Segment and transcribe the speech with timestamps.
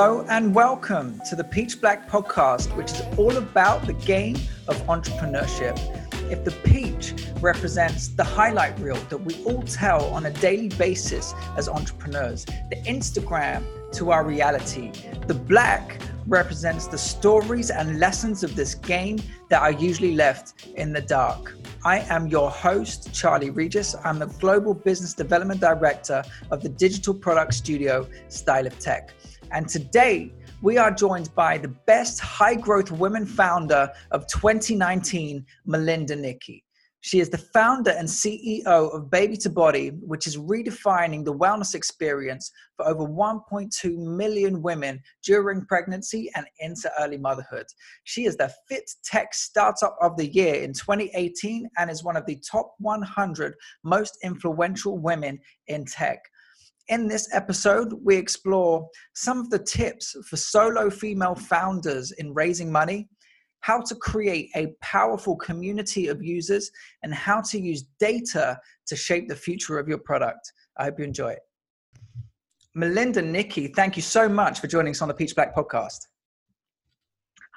[0.00, 4.36] Hello and welcome to the Peach Black podcast, which is all about the game
[4.68, 5.76] of entrepreneurship.
[6.30, 11.34] If the peach represents the highlight reel that we all tell on a daily basis
[11.56, 13.64] as entrepreneurs, the Instagram
[13.94, 14.92] to our reality,
[15.26, 19.18] the black represents the stories and lessons of this game
[19.48, 21.56] that are usually left in the dark.
[21.84, 23.96] I am your host, Charlie Regis.
[24.04, 29.12] I'm the Global Business Development Director of the digital product studio Style of Tech.
[29.50, 36.16] And today, we are joined by the best high growth women founder of 2019, Melinda
[36.16, 36.64] Nicky.
[37.00, 41.74] She is the founder and CEO of Baby to Body, which is redefining the wellness
[41.74, 47.66] experience for over 1.2 million women during pregnancy and into early motherhood.
[48.02, 52.26] She is the Fit Tech Startup of the Year in 2018 and is one of
[52.26, 53.54] the top 100
[53.84, 56.18] most influential women in tech.
[56.88, 62.72] In this episode, we explore some of the tips for solo female founders in raising
[62.72, 63.08] money,
[63.60, 66.70] how to create a powerful community of users,
[67.02, 70.50] and how to use data to shape the future of your product.
[70.78, 71.40] I hope you enjoy it.
[72.74, 75.98] Melinda Nikki, thank you so much for joining us on the Peach Black podcast.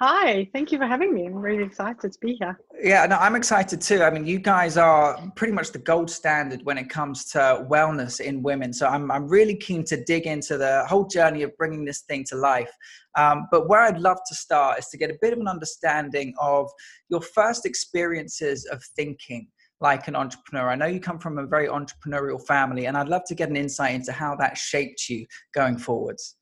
[0.04, 1.28] Hi, thank you for having me.
[1.28, 2.60] I'm really excited to be here.
[2.82, 4.02] Yeah, no, I'm excited too.
[4.02, 8.20] I mean, you guys are pretty much the gold standard when it comes to wellness
[8.20, 8.74] in women.
[8.74, 12.26] So I'm, I'm really keen to dig into the whole journey of bringing this thing
[12.30, 12.72] to life.
[13.16, 16.34] Um, but where I'd love to start is to get a bit of an understanding
[16.42, 16.68] of
[17.10, 19.50] your first experiences of thinking
[19.82, 20.70] like an entrepreneur.
[20.70, 23.56] I know you come from a very entrepreneurial family, and I'd love to get an
[23.56, 26.38] insight into how that shaped you going forwards.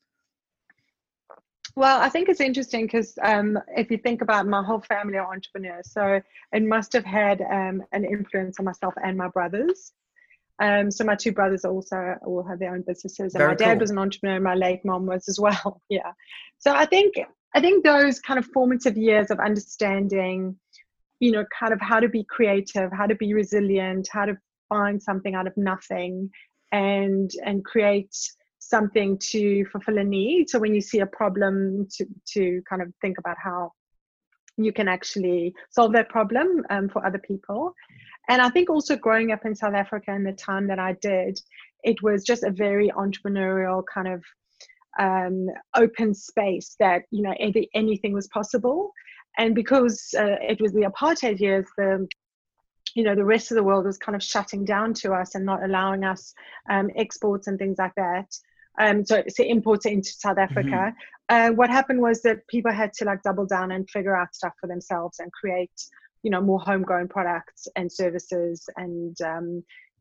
[1.76, 5.32] Well, I think it's interesting because um, if you think about my whole family are
[5.32, 6.20] entrepreneurs, so
[6.52, 9.92] it must have had um, an influence on myself and my brothers.
[10.60, 13.74] Um, so my two brothers also all have their own businesses, and Very my dad
[13.74, 13.80] cool.
[13.80, 14.40] was an entrepreneur.
[14.40, 15.80] My late mom was as well.
[15.88, 16.12] yeah.
[16.58, 17.14] So I think
[17.54, 20.56] I think those kind of formative years of understanding,
[21.18, 24.36] you know, kind of how to be creative, how to be resilient, how to
[24.68, 26.30] find something out of nothing,
[26.72, 28.14] and and create
[28.70, 30.48] something to fulfill a need.
[30.48, 33.72] So when you see a problem, to to kind of think about how
[34.56, 37.74] you can actually solve that problem um, for other people.
[38.28, 41.40] And I think also growing up in South Africa in the time that I did,
[41.82, 44.22] it was just a very entrepreneurial kind of
[44.98, 48.92] um, open space that you know any, anything was possible.
[49.38, 52.06] And because uh, it was the apartheid years, the
[52.94, 55.44] you know the rest of the world was kind of shutting down to us and
[55.44, 56.34] not allowing us
[56.68, 58.26] um, exports and things like that
[58.84, 60.80] um, so, so imports it into South Africa.
[60.92, 61.34] Mm-hmm.
[61.34, 64.54] Uh, what happened was that people had to like double down and figure out stuff
[64.60, 65.78] for themselves and create,
[66.24, 69.48] you know, more homegrown products and services and um,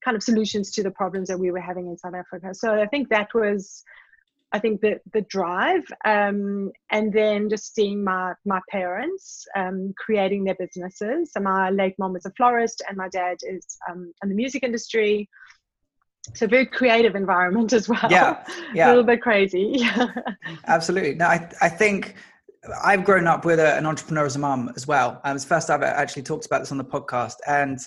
[0.04, 2.56] kind of solutions to the problems that we were having in South Africa.
[2.56, 3.84] So I think that was,
[4.52, 10.46] I think the the drive, um, and then just seeing my my parents um, creating
[10.46, 11.32] their businesses.
[11.34, 14.64] So my late mom was a florist, and my dad is um, in the music
[14.64, 15.30] industry
[16.28, 18.08] it's a very creative environment as well.
[18.10, 18.88] Yeah, yeah.
[18.88, 19.88] a little bit crazy.
[20.68, 21.16] Absolutely.
[21.16, 22.16] No, I, I think
[22.84, 25.22] I've grown up with a, an entrepreneur as a mum as well.
[25.24, 27.80] Um, it's the first time I actually talked about this on the podcast, and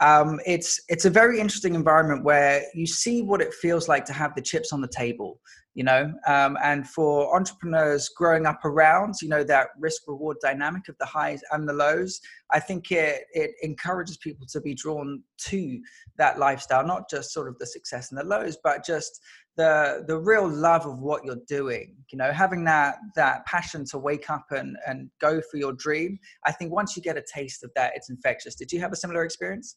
[0.00, 4.12] um, it's it's a very interesting environment where you see what it feels like to
[4.12, 5.40] have the chips on the table
[5.76, 6.10] you know?
[6.26, 11.04] Um, and for entrepreneurs growing up around you know that risk reward dynamic of the
[11.04, 12.18] highs and the lows
[12.50, 15.80] i think it it encourages people to be drawn to
[16.16, 19.20] that lifestyle not just sort of the success and the lows but just
[19.56, 22.32] the the real love of what you're doing you know?
[22.32, 26.72] Having that that passion to wake up and and go for your dream i think
[26.72, 28.54] once you get a taste of that it's infectious.
[28.54, 29.76] Did you have a similar experience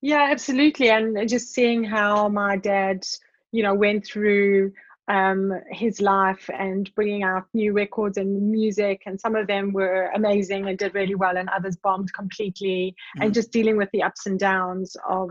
[0.00, 3.04] yeah absolutely and just seeing how my dad
[3.52, 4.72] you know went through
[5.10, 9.02] um, his life and bringing out new records and music.
[9.06, 12.94] And some of them were amazing and did really well, and others bombed completely.
[13.18, 13.24] Mm.
[13.24, 15.30] And just dealing with the ups and downs of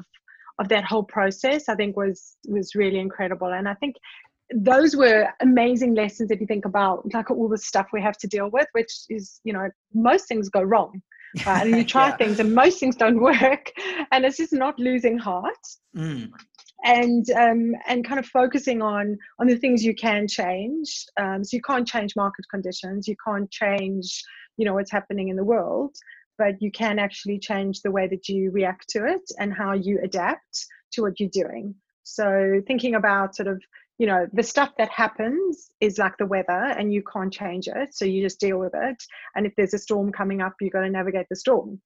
[0.60, 3.48] of that whole process, I think was was really incredible.
[3.48, 3.96] And I think
[4.54, 8.28] those were amazing lessons if you think about like all the stuff we have to
[8.28, 11.02] deal with, which is you know most things go wrong.
[11.46, 11.68] Right?
[11.68, 12.18] and you try yeah.
[12.18, 13.72] things and most things don't work
[14.12, 15.66] and it's just not losing heart
[15.96, 16.32] mm
[16.84, 21.06] and um, and kind of focusing on on the things you can change.
[21.20, 24.24] Um, so you can't change market conditions, you can't change
[24.58, 25.96] you know what's happening in the world,
[26.38, 30.00] but you can actually change the way that you react to it and how you
[30.04, 31.76] adapt to what you're doing.
[32.04, 33.62] So thinking about sort of
[34.00, 37.94] you know the stuff that happens is like the weather and you can't change it
[37.94, 39.04] so you just deal with it
[39.36, 41.80] and if there's a storm coming up you've got to navigate the storm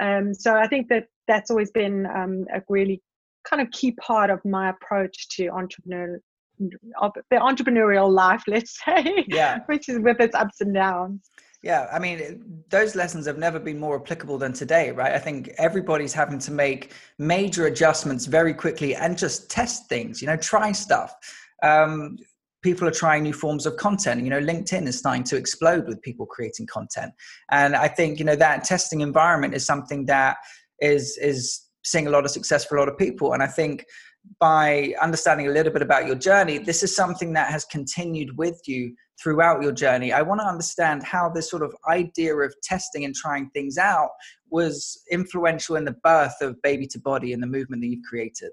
[0.00, 3.00] um, so i think that that's always been um, a really
[3.48, 6.20] kind of key part of my approach to entrepreneur
[6.60, 11.30] the entrepreneurial life, let's say, yeah, which is with its ups and downs.
[11.62, 15.12] Yeah, I mean, those lessons have never been more applicable than today, right?
[15.12, 20.26] I think everybody's having to make major adjustments very quickly and just test things, you
[20.26, 21.14] know, try stuff.
[21.62, 22.16] Um,
[22.62, 24.22] people are trying new forms of content.
[24.22, 27.12] You know, LinkedIn is starting to explode with people creating content.
[27.50, 30.36] And I think, you know, that testing environment is something that
[30.80, 33.32] is is seeing a lot of success for a lot of people.
[33.32, 33.84] And I think
[34.38, 38.60] by understanding a little bit about your journey, this is something that has continued with
[38.66, 40.12] you throughout your journey.
[40.12, 44.10] I want to understand how this sort of idea of testing and trying things out
[44.50, 48.52] was influential in the birth of Baby to Body and the movement that you've created.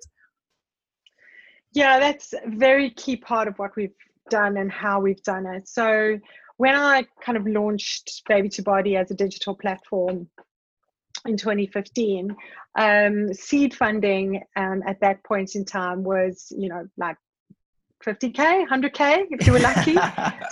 [1.78, 3.94] Yeah, that's a very key part of what we've
[4.32, 5.68] done and how we've done it.
[5.68, 6.20] So,
[6.58, 10.28] when I kind of launched Baby to Body as a digital platform,
[11.26, 12.36] in 2015
[12.80, 17.18] um, seed funding um, at that point in time was you know like
[18.04, 19.98] 50k 100k if you were lucky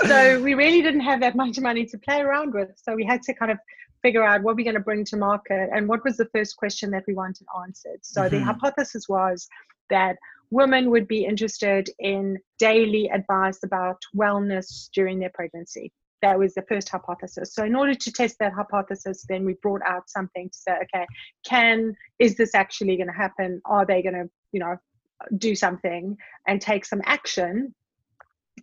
[0.08, 3.22] so we really didn't have that much money to play around with so we had
[3.24, 3.58] to kind of
[4.02, 6.92] figure out what we're going to bring to market and what was the first question
[6.92, 8.36] that we wanted answered so mm-hmm.
[8.36, 9.48] the hypothesis was
[9.90, 10.18] that
[10.52, 15.92] women would be interested in daily advice about wellness during their pregnancy
[16.26, 17.54] that was the first hypothesis.
[17.54, 21.06] So in order to test that hypothesis, then we brought out something to say, okay,
[21.46, 23.62] can is this actually going to happen?
[23.66, 24.78] Are they going to, you know,
[25.38, 27.76] do something and take some action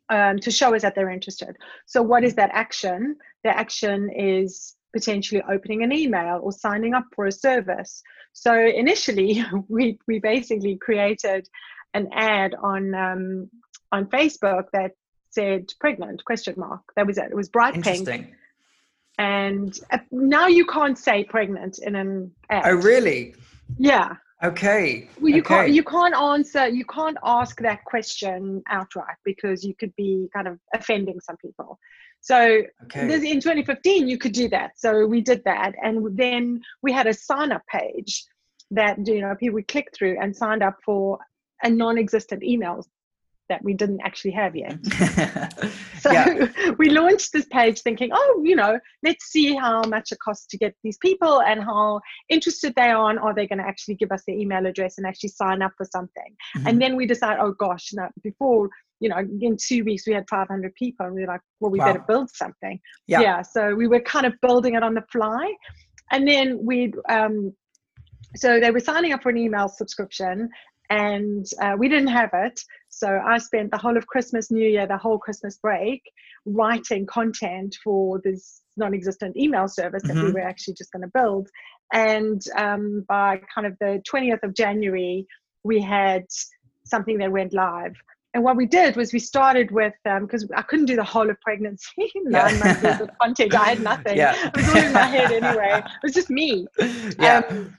[0.09, 1.57] um, to show us that they're interested?
[1.87, 3.17] So what is that action?
[3.45, 8.03] The action is potentially opening an email or signing up for a service.
[8.33, 11.49] So initially, we we basically created
[11.95, 13.51] an ad on um,
[13.91, 14.93] on Facebook that
[15.31, 16.83] said pregnant question mark.
[16.97, 17.27] That was it.
[17.31, 18.35] It was bright pink.
[19.19, 22.63] And uh, now you can't say pregnant in an ad.
[22.65, 23.35] oh really?
[23.79, 24.17] Yeah.
[24.43, 25.55] Okay well you okay.
[25.55, 30.49] can't you can't answer you can't ask that question outright because you could be kind
[30.49, 31.79] of offending some people
[32.23, 33.03] so okay.
[33.31, 37.13] in 2015 you could do that so we did that and then we had a
[37.13, 38.25] sign up page
[38.71, 41.19] that you know people would click through and signed up for
[41.63, 42.87] a non-existent emails
[43.49, 44.79] that we didn't actually have yet.
[46.01, 46.49] so
[46.79, 50.57] we launched this page thinking, oh, you know, let's see how much it costs to
[50.57, 54.11] get these people and how interested they are and are they going to actually give
[54.11, 56.35] us their email address and actually sign up for something.
[56.57, 56.67] Mm-hmm.
[56.67, 58.71] And then we decide, oh gosh, no, before
[59.03, 61.79] you know, in two weeks we had 500 people, and we were like, well, we
[61.79, 61.87] wow.
[61.87, 62.81] better build something.
[63.07, 63.21] Yeah.
[63.21, 63.43] yeah.
[63.43, 65.53] So we were kind of building it on the fly,
[66.13, 67.53] and then we, um,
[68.37, 70.49] so they were signing up for an email subscription,
[70.89, 72.61] and uh, we didn't have it.
[72.91, 76.03] So I spent the whole of Christmas, New Year, the whole Christmas break
[76.45, 80.27] writing content for this non-existent email service that mm-hmm.
[80.27, 81.49] we were actually just going to build.
[81.93, 85.27] And um, by kind of the 20th of January,
[85.63, 86.25] we had
[86.85, 87.95] something that went live.
[88.35, 91.29] And what we did was we started with because um, I couldn't do the whole
[91.29, 93.55] of pregnancy nine months of content.
[93.55, 94.17] I had nothing.
[94.23, 94.49] Yeah.
[94.49, 95.83] It was all in my head anyway.
[95.85, 96.67] It was just me.
[97.19, 97.43] Yeah.
[97.49, 97.77] Um,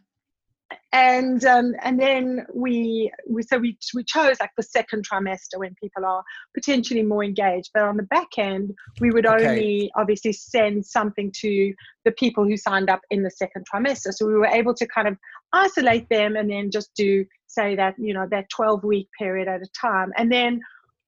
[0.91, 5.75] and um, and then we, we so we, we chose like the second trimester when
[5.75, 6.23] people are
[6.53, 7.71] potentially more engaged.
[7.73, 9.47] But on the back end we would okay.
[9.47, 11.73] only obviously send something to
[12.05, 14.13] the people who signed up in the second trimester.
[14.13, 15.17] So we were able to kind of
[15.53, 19.61] isolate them and then just do say that you know that 12 week period at
[19.61, 20.11] a time.
[20.17, 20.59] And then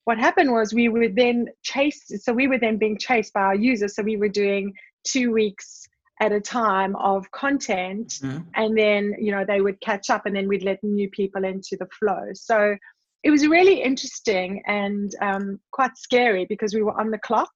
[0.06, 3.56] what happened was we were then chased so we were then being chased by our
[3.56, 3.96] users.
[3.96, 5.88] So we were doing two weeks
[6.22, 8.46] at a time of content mm.
[8.56, 11.76] and then you know they would catch up and then we'd let new people into
[11.78, 12.76] the flow so
[13.24, 17.52] it was really interesting and um, quite scary because we were on the clock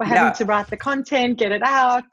[0.00, 0.32] we're having yeah.
[0.32, 2.04] to write the content get it out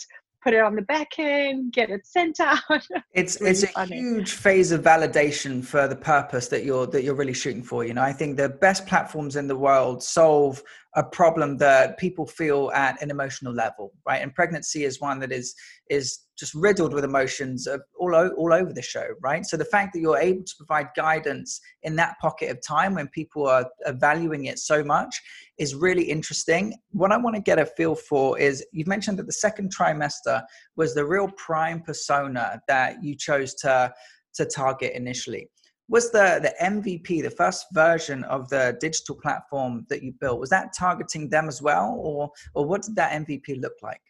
[0.44, 2.60] put it on the back end, get it sent out.
[3.14, 3.98] it's it's, really it's a funny.
[3.98, 7.86] huge phase of validation for the purpose that you're that you're really shooting for.
[7.86, 10.64] You know, I think the best platforms in the world solve
[10.96, 14.22] a problem that people feel at an emotional level, right?
[14.22, 15.56] And pregnancy is one that is
[15.90, 17.68] is just riddled with emotions
[18.00, 19.46] all, all over the show, right?
[19.46, 23.08] So the fact that you're able to provide guidance in that pocket of time when
[23.10, 25.22] people are, are valuing it so much
[25.58, 26.76] is really interesting.
[26.92, 30.44] What I want to get a feel for is you've mentioned that the second trimester
[30.76, 33.94] was the real prime persona that you chose to
[34.34, 35.50] to target initially
[35.92, 40.50] was the the mvp the first version of the digital platform that you built was
[40.50, 44.02] that targeting them as well or or what did that mvp look like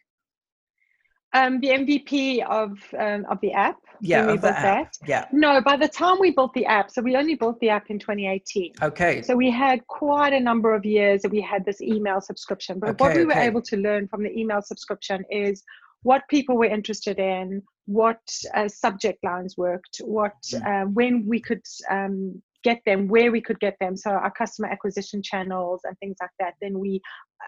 [1.34, 3.78] um, the MVP of um, of the app.
[4.02, 4.94] Yeah, we built that.
[5.06, 5.26] Yeah.
[5.32, 7.98] No, by the time we built the app, so we only built the app in
[7.98, 8.74] 2018.
[8.82, 9.22] Okay.
[9.22, 12.78] So we had quite a number of years that we had this email subscription.
[12.78, 13.34] But okay, what we okay.
[13.34, 15.62] were able to learn from the email subscription is
[16.02, 18.20] what people were interested in, what
[18.54, 20.66] uh, subject lines worked, what mm.
[20.66, 24.68] uh, when we could um, get them where we could get them so our customer
[24.68, 27.00] acquisition channels and things like that then we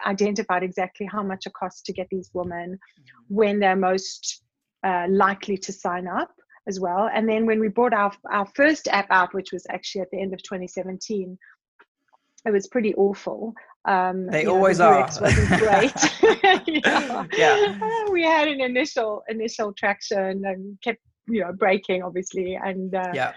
[0.05, 3.35] identified exactly how much it costs to get these women mm-hmm.
[3.35, 4.43] when they're most
[4.85, 6.31] uh, likely to sign up
[6.67, 10.01] as well and then when we brought our, our first app out which was actually
[10.01, 11.37] at the end of 2017
[12.45, 13.53] it was pretty awful
[13.87, 15.21] um, they always know, the are.
[15.21, 15.59] wasn't
[16.63, 16.83] great.
[16.85, 17.25] yeah.
[17.37, 18.05] yeah.
[18.11, 23.33] we had an initial initial traction and kept you know breaking obviously and uh, yeah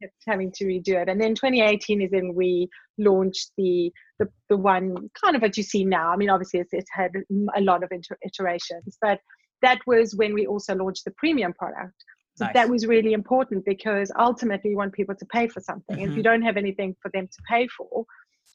[0.00, 4.56] kept having to redo it and then 2018 is when we launched the the, the
[4.56, 7.10] one kind of what you see now i mean obviously it's, it's had
[7.56, 9.18] a lot of inter- iterations but
[9.62, 12.04] that was when we also launched the premium product
[12.36, 12.54] so nice.
[12.54, 16.10] that was really important because ultimately you want people to pay for something mm-hmm.
[16.10, 18.04] if you don't have anything for them to pay for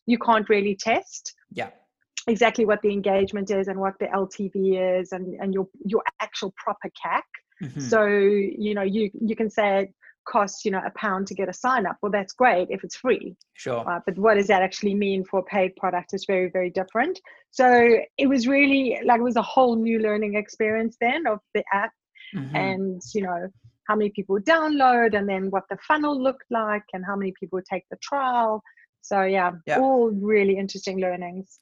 [0.06, 1.70] you can't really test yeah
[2.28, 6.54] exactly what the engagement is and what the LTV is and, and your your actual
[6.58, 7.22] proper CAC.
[7.62, 7.80] Mm-hmm.
[7.82, 9.94] So you know you you can say it
[10.26, 11.98] costs you know a pound to get a sign up.
[12.02, 13.36] Well, that's great if it's free.
[13.54, 13.88] Sure.
[13.90, 17.20] Uh, but what does that actually mean for a paid product It's very very different.
[17.52, 21.64] So it was really like it was a whole new learning experience then of the
[21.74, 21.92] app,
[22.36, 22.56] mm-hmm.
[22.56, 23.48] and you know
[23.88, 27.58] how many people download and then what the funnel looked like and how many people
[27.58, 28.64] would take the trial
[29.04, 29.80] so yeah, yeah.
[29.80, 31.60] all really interesting learnings.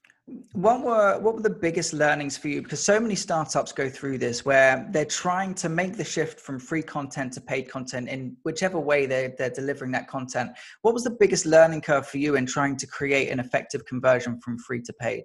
[0.54, 2.62] What were what were the biggest learnings for you?
[2.62, 6.60] Because so many startups go through this where they're trying to make the shift from
[6.60, 10.52] free content to paid content in whichever way they're, they're delivering that content.
[10.84, 14.40] What was the biggest learning curve for you in trying to create an effective conversion
[14.40, 15.24] from free to paid?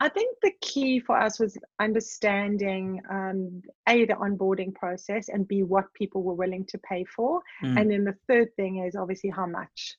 [0.00, 5.62] I think the key for us was understanding um, a the onboarding process and b
[5.62, 7.78] what people were willing to pay for, mm.
[7.78, 9.96] and then the third thing is obviously how much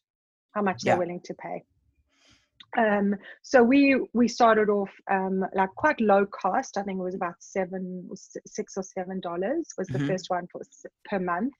[0.52, 0.92] how much yeah.
[0.92, 1.64] they're willing to pay.
[2.78, 6.78] Um, so we we started off um, like quite low cost.
[6.78, 8.08] I think it was about seven,
[8.46, 10.08] six or seven dollars was the mm-hmm.
[10.08, 10.62] first one for
[11.06, 11.54] per month.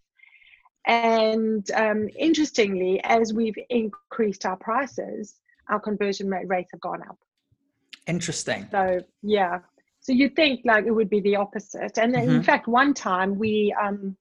[0.86, 5.36] And um, interestingly, as we've increased our prices,
[5.68, 7.18] our conversion rate rates have gone up.
[8.08, 8.68] Interesting.
[8.72, 9.60] So yeah,
[10.00, 11.98] so you'd think like it would be the opposite.
[11.98, 12.30] And mm-hmm.
[12.30, 14.16] in fact, one time we um,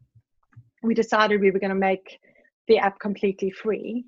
[0.83, 2.19] we decided we were going to make
[2.67, 4.05] the app completely free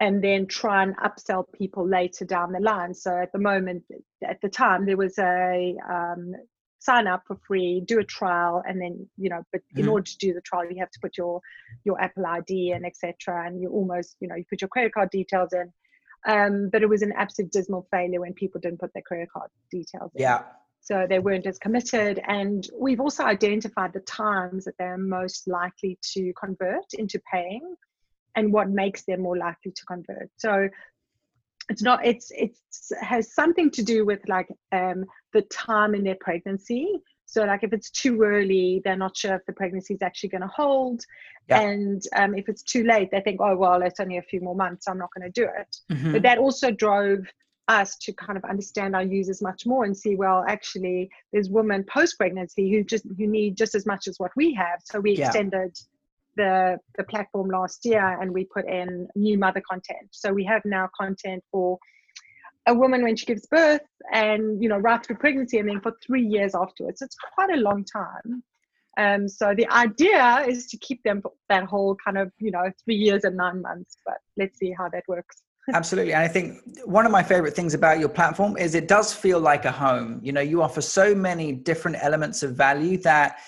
[0.00, 2.94] and then try and upsell people later down the line.
[2.94, 3.84] So at the moment,
[4.26, 6.34] at the time, there was a um,
[6.78, 9.92] sign up for free, do a trial, and then you know, but in mm-hmm.
[9.92, 11.40] order to do the trial, you have to put your
[11.84, 13.46] your Apple ID and etc.
[13.46, 15.72] And you almost, you know, you put your credit card details in.
[16.26, 19.50] Um, but it was an absolute dismal failure when people didn't put their credit card
[19.70, 20.22] details in.
[20.22, 20.42] Yeah.
[20.80, 22.20] So they weren't as committed.
[22.26, 27.76] And we've also identified the times that they're most likely to convert into paying
[28.36, 30.68] and what makes them more likely to convert so
[31.68, 36.16] it's not it's it's has something to do with like um the time in their
[36.20, 36.94] pregnancy
[37.26, 40.40] so like if it's too early they're not sure if the pregnancy is actually going
[40.40, 41.02] to hold
[41.48, 41.60] yeah.
[41.60, 44.54] and um, if it's too late they think oh well it's only a few more
[44.54, 46.12] months i'm not going to do it mm-hmm.
[46.12, 47.26] but that also drove
[47.68, 51.84] us to kind of understand our users much more and see well actually there's women
[51.84, 55.12] post pregnancy who just who need just as much as what we have so we
[55.12, 55.26] yeah.
[55.26, 55.76] extended
[56.38, 60.08] the, the platform last year and we put in new mother content.
[60.12, 61.78] So we have now content for
[62.66, 65.92] a woman when she gives birth and you know right through pregnancy and then for
[66.06, 67.02] three years afterwards.
[67.02, 68.42] It's quite a long time.
[68.98, 72.96] Um, so the idea is to keep them that whole kind of you know three
[72.96, 73.96] years and nine months.
[74.06, 75.42] But let's see how that works.
[75.74, 76.14] Absolutely.
[76.14, 79.38] And I think one of my favorite things about your platform is it does feel
[79.38, 80.18] like a home.
[80.22, 83.38] You know, you offer so many different elements of value that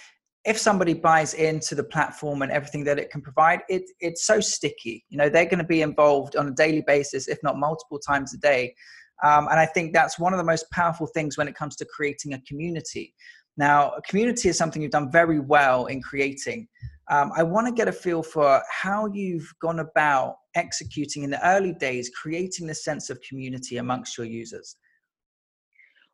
[0.44, 4.40] if somebody buys into the platform and everything that it can provide, it, it's so
[4.40, 5.04] sticky.
[5.10, 8.32] You know, they're going to be involved on a daily basis, if not multiple times
[8.34, 8.74] a day.
[9.22, 11.84] Um, and I think that's one of the most powerful things when it comes to
[11.84, 13.14] creating a community.
[13.58, 16.68] Now, a community is something you've done very well in creating.
[17.10, 21.46] Um, I want to get a feel for how you've gone about executing in the
[21.46, 24.76] early days, creating this sense of community amongst your users.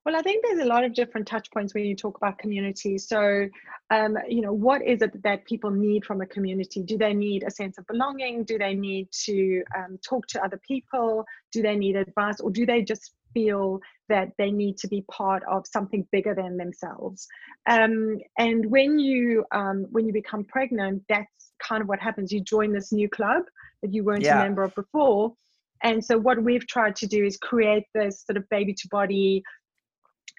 [0.06, 2.96] Well, I think there's a lot of different touch points when you talk about community.
[2.96, 3.48] So,
[3.90, 6.84] um, you know, what is it that people need from a community?
[6.84, 8.44] Do they need a sense of belonging?
[8.44, 11.24] Do they need to um, talk to other people?
[11.50, 12.38] Do they need advice?
[12.38, 16.56] Or do they just feel that they need to be part of something bigger than
[16.56, 17.26] themselves?
[17.66, 22.30] Um, and when you um, when you become pregnant, that's kind of what happens.
[22.30, 23.42] You join this new club
[23.82, 24.38] that you weren't yeah.
[24.38, 25.34] a member of before.
[25.82, 29.42] And so, what we've tried to do is create this sort of baby to body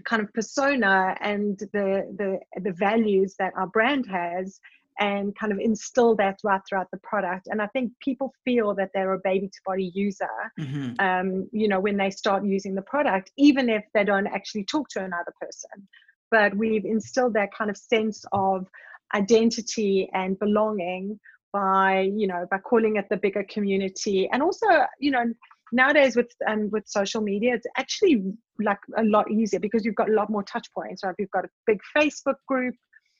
[0.05, 4.59] kind of persona and the the the values that our brand has
[4.99, 8.89] and kind of instill that right throughout the product and i think people feel that
[8.93, 10.27] they're a baby to body user
[10.59, 10.93] mm-hmm.
[10.99, 14.87] um, you know when they start using the product even if they don't actually talk
[14.89, 15.87] to another person
[16.31, 18.67] but we've instilled that kind of sense of
[19.15, 21.19] identity and belonging
[21.53, 24.67] by you know by calling it the bigger community and also
[24.99, 25.23] you know
[25.71, 28.23] nowadays with um, with social media it's actually
[28.63, 31.45] like a lot easier because you've got a lot more touch points right you've got
[31.45, 32.75] a big facebook group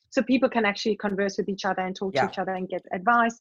[0.09, 2.21] so people can actually converse with each other and talk yeah.
[2.21, 3.39] to each other and get advice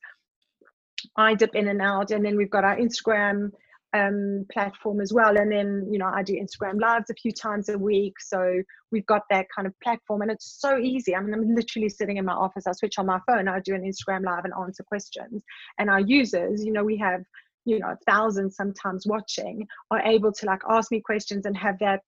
[1.16, 3.50] i dip in and out and then we've got our instagram
[3.96, 5.36] um, platform as well.
[5.36, 8.14] And then, you know, I do Instagram lives a few times a week.
[8.20, 11.14] So we've got that kind of platform and it's so easy.
[11.14, 12.66] I mean, I'm literally sitting in my office.
[12.66, 15.42] I switch on my phone, I do an Instagram live and answer questions.
[15.78, 17.22] And our users, you know, we have
[17.66, 22.00] you know thousands sometimes watching are able to like ask me questions and have that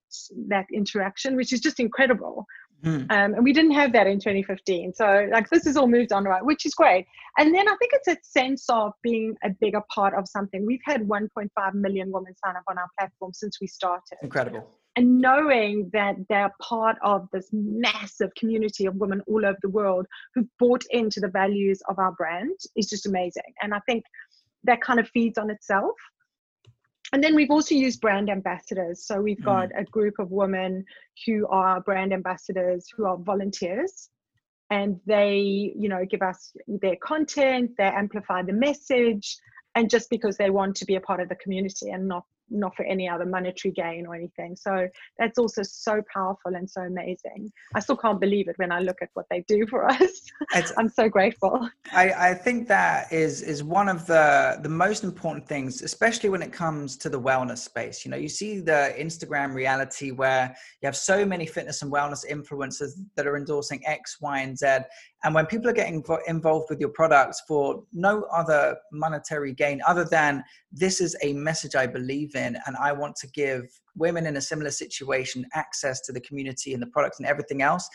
[0.47, 2.45] that interaction which is just incredible
[2.83, 3.11] Mm.
[3.11, 4.93] Um, and we didn't have that in 2015.
[4.93, 7.05] So like this has all moved on right, which is great.
[7.37, 10.65] And then I think it's a sense of being a bigger part of something.
[10.65, 14.17] We've had 1.5 million women sign up on our platform since we started.
[14.21, 14.67] Incredible.
[14.95, 20.05] And knowing that they're part of this massive community of women all over the world
[20.35, 23.53] who bought into the values of our brand is just amazing.
[23.61, 24.03] And I think
[24.63, 25.95] that kind of feeds on itself
[27.11, 29.05] and then we've also used brand ambassadors.
[29.05, 29.81] So we've got mm.
[29.81, 30.85] a group of women
[31.25, 34.09] who are brand ambassadors who are volunteers
[34.69, 39.37] and they, you know, give us their content, they amplify the message,
[39.73, 42.75] and just because they want to be a part of the community and not not
[42.75, 44.55] for any other monetary gain or anything.
[44.55, 44.87] So
[45.17, 47.51] that's also so powerful and so amazing.
[47.75, 50.21] I still can't believe it when I look at what they do for us.
[50.77, 51.69] I'm so grateful.
[51.91, 56.41] I, I think that is is one of the the most important things, especially when
[56.41, 58.05] it comes to the wellness space.
[58.05, 62.25] You know, you see the Instagram reality where you have so many fitness and wellness
[62.29, 64.67] influencers that are endorsing X, Y, and Z.
[65.23, 70.05] And when people are getting involved with your products for no other monetary gain other
[70.05, 73.63] than this is a message I believe in, and I want to give
[73.95, 77.89] women in a similar situation access to the community and the products and everything else,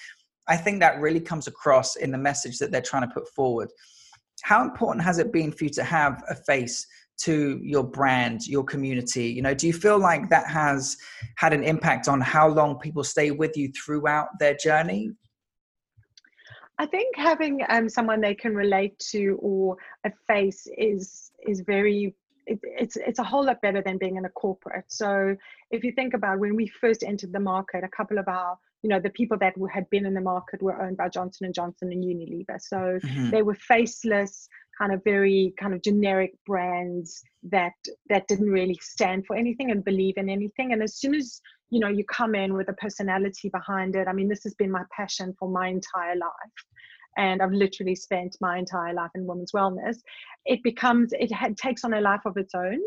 [0.48, 3.70] I think that really comes across in the message that they're trying to put forward.
[4.42, 6.86] How important has it been for you to have a face
[7.22, 9.26] to your brand, your community?
[9.26, 10.96] You know, do you feel like that has
[11.36, 15.12] had an impact on how long people stay with you throughout their journey?
[16.78, 22.14] I think having um, someone they can relate to or a face is is very
[22.46, 24.84] it, it's it's a whole lot better than being in a corporate.
[24.88, 25.36] So
[25.70, 28.90] if you think about when we first entered the market, a couple of our you
[28.90, 31.90] know the people that had been in the market were owned by Johnson and Johnson
[31.92, 33.30] and Unilever, so mm-hmm.
[33.30, 37.72] they were faceless, kind of very kind of generic brands that
[38.08, 40.72] that didn't really stand for anything and believe in anything.
[40.72, 44.12] And as soon as you know you come in with a personality behind it i
[44.12, 46.58] mean this has been my passion for my entire life
[47.16, 49.98] and i've literally spent my entire life in women's wellness
[50.46, 52.78] it becomes it takes on a life of its own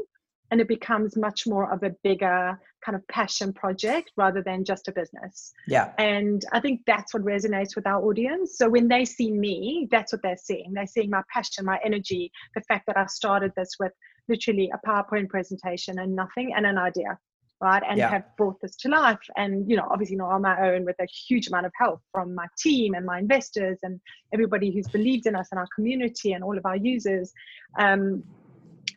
[0.51, 4.87] and it becomes much more of a bigger kind of passion project rather than just
[4.87, 5.53] a business.
[5.67, 5.91] Yeah.
[5.97, 8.57] And I think that's what resonates with our audience.
[8.57, 10.73] So when they see me, that's what they're seeing.
[10.73, 13.91] They're seeing my passion, my energy, the fact that I started this with
[14.29, 17.17] literally a PowerPoint presentation and nothing and an idea
[17.59, 18.09] right and yeah.
[18.09, 21.07] have brought this to life and you know obviously not on my own with a
[21.27, 23.99] huge amount of help from my team and my investors and
[24.33, 27.33] everybody who's believed in us and our community and all of our users
[27.79, 28.23] um,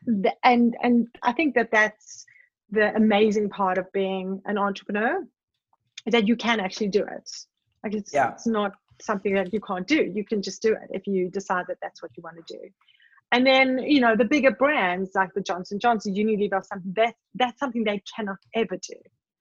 [0.06, 2.26] the, and and i think that that's
[2.70, 5.24] the amazing part of being an entrepreneur
[6.06, 7.30] that you can actually do it
[7.82, 8.32] like it's, yeah.
[8.32, 11.64] it's not something that you can't do you can just do it if you decide
[11.68, 12.60] that that's what you want to do
[13.32, 17.58] and then you know the bigger brands like the johnson johnson unilever something that that's
[17.58, 18.96] something they cannot ever do.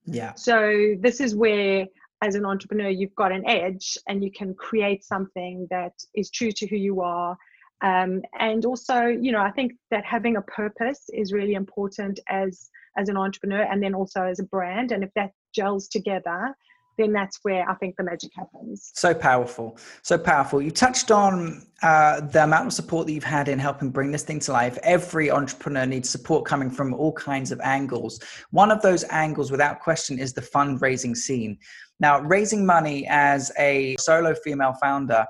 [0.06, 0.34] Yeah.
[0.36, 1.86] So this is where
[2.22, 6.52] as an entrepreneur you've got an edge and you can create something that is true
[6.52, 7.38] to who you are.
[7.82, 12.70] Um, and also you know i think that having a purpose is really important as
[12.98, 14.92] as an entrepreneur and then also as a brand.
[14.92, 16.54] And if that gels together
[17.00, 18.92] then that's where I think the magic happens.
[18.94, 20.62] So powerful, so powerful.
[20.62, 24.24] You touched on uh, the amount of support that you've had in helping bring this
[24.24, 24.78] thing to life.
[24.84, 28.20] Every entrepreneur needs support coming from all kinds of angles.
[28.52, 31.58] One of those angles, without question, is the fundraising scene.
[32.02, 35.26] Now, raising money as a solo female founder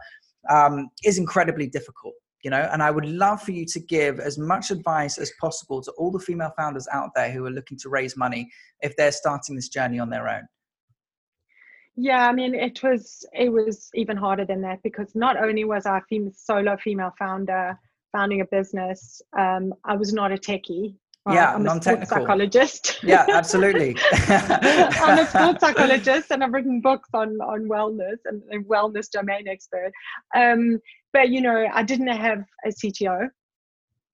[0.49, 4.37] um, is incredibly difficult you know and i would love for you to give as
[4.37, 7.89] much advice as possible to all the female founders out there who are looking to
[7.89, 10.47] raise money if they're starting this journey on their own
[11.95, 15.85] yeah, I mean, it was it was even harder than that because not only was
[15.85, 17.77] I a fem- solo female founder
[18.11, 20.95] founding a business, um, I was not a techie.
[21.25, 21.35] Right?
[21.35, 23.03] Yeah, I'm a sports psychologist.
[23.03, 23.97] Yeah, absolutely.
[24.11, 29.47] I'm a sports psychologist, and I've written books on on wellness and a wellness domain
[29.47, 29.91] expert.
[30.35, 30.79] Um,
[31.11, 33.27] but you know, I didn't have a CTO.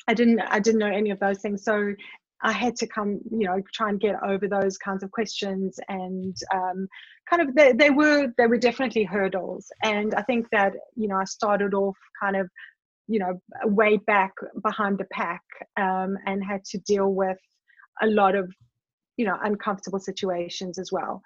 [0.07, 1.63] I didn't I didn't know any of those things.
[1.63, 1.93] So
[2.41, 6.35] I had to come, you know, try and get over those kinds of questions, and
[6.53, 6.87] um,
[7.29, 9.71] kind of they, they were they were definitely hurdles.
[9.83, 12.49] And I think that you know I started off kind of
[13.07, 14.33] you know, way back
[14.63, 15.41] behind the pack
[15.77, 17.37] um, and had to deal with
[18.01, 18.51] a lot of,
[19.17, 21.21] you know, uncomfortable situations as well.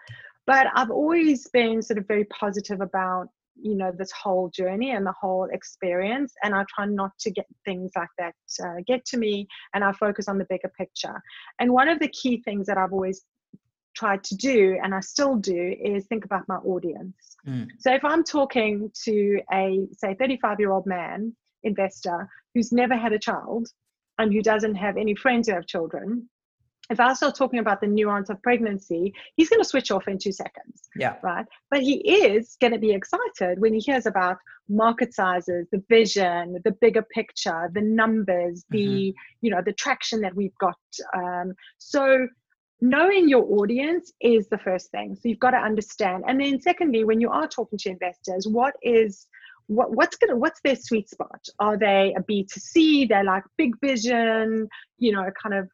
[0.46, 3.28] But I've always been sort of very positive about
[3.62, 7.46] you know this whole journey and the whole experience and i try not to get
[7.66, 8.34] things like that
[8.64, 11.22] uh, get to me and i focus on the bigger picture
[11.60, 13.26] and one of the key things that i've always
[14.00, 17.16] tried to do and i still do is think about my audience
[17.48, 17.68] mm.
[17.80, 23.14] so if i'm talking to a say 35 year old man investor who's never had
[23.14, 23.68] a child
[24.18, 26.30] and who doesn't have any friends who have children
[26.90, 30.18] if I start talking about the nuance of pregnancy, he's going to switch off in
[30.18, 30.90] two seconds.
[30.96, 31.16] Yeah.
[31.22, 31.46] Right.
[31.70, 36.60] But he is going to be excited when he hears about market sizes, the vision,
[36.64, 39.46] the bigger picture, the numbers, the mm-hmm.
[39.46, 40.78] you know the traction that we've got.
[41.16, 42.28] Um, so
[42.82, 45.16] knowing your audience is the first thing.
[45.16, 48.74] So you've got to understand, and then secondly, when you are talking to investors, what
[48.82, 49.28] is
[49.68, 54.68] what, what's gonna what's their sweet spot are they a b2c they're like big vision
[54.98, 55.70] you know kind of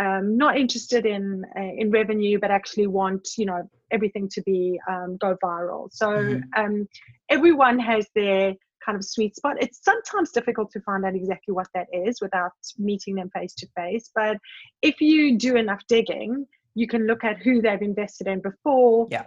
[0.00, 4.80] um, not interested in uh, in revenue, but actually want you know everything to be
[4.88, 5.88] um, go viral.
[5.92, 6.40] So mm-hmm.
[6.56, 6.88] um,
[7.28, 9.56] everyone has their kind of sweet spot.
[9.60, 13.68] It's sometimes difficult to find out exactly what that is without meeting them face to
[13.76, 14.10] face.
[14.14, 14.36] But
[14.82, 19.08] if you do enough digging, you can look at who they've invested in before.
[19.10, 19.24] Yeah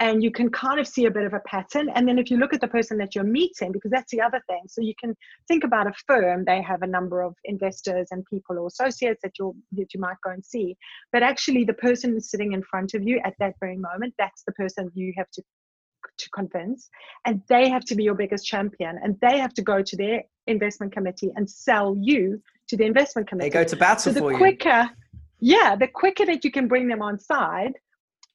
[0.00, 2.38] and you can kind of see a bit of a pattern and then if you
[2.38, 5.14] look at the person that you're meeting because that's the other thing so you can
[5.46, 9.32] think about a firm they have a number of investors and people or associates that
[9.38, 10.76] you that you might go and see
[11.12, 14.52] but actually the person sitting in front of you at that very moment that's the
[14.52, 15.42] person you have to
[16.18, 16.88] to convince
[17.24, 20.22] and they have to be your biggest champion and they have to go to their
[20.46, 24.36] investment committee and sell you to the investment committee they go to battle so the
[24.36, 24.88] quicker
[25.40, 25.56] you.
[25.56, 27.74] yeah the quicker that you can bring them on side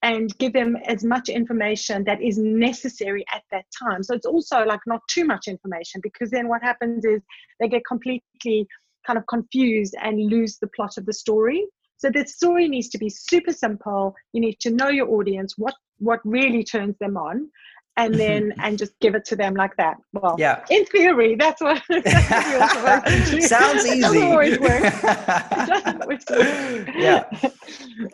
[0.06, 4.04] and give them as much information that is necessary at that time.
[4.04, 7.22] So it's also like not too much information because then what happens is
[7.60, 8.68] they get completely
[9.08, 11.66] kind of confused and lose the plot of the story.
[11.98, 14.16] So the story needs to be super simple.
[14.34, 17.50] You need to know your audience, what what really turns them on,
[17.98, 19.96] and then and just give it to them like that.
[20.14, 20.64] Well, yeah.
[20.70, 21.82] In theory, that's what.
[21.90, 24.00] That's Sounds easy.
[24.00, 24.84] It doesn't always work.
[24.94, 26.90] It doesn't always work.
[26.96, 27.24] yeah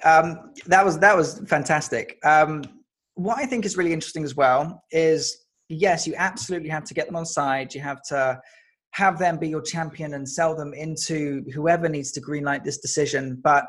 [0.04, 2.20] um, that was that was fantastic.
[2.24, 2.63] Um,
[3.15, 7.08] what I think is really interesting as well is yes, you absolutely have to get
[7.08, 7.74] them on side.
[7.74, 8.39] You have to
[8.91, 13.39] have them be your champion and sell them into whoever needs to greenlight this decision.
[13.41, 13.65] But